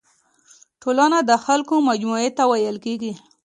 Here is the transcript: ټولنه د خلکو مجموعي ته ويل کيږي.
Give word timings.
ټولنه 0.81 1.19
د 1.29 1.31
خلکو 1.45 1.75
مجموعي 1.89 2.29
ته 2.37 2.43
ويل 2.51 2.77
کيږي. 2.85 3.13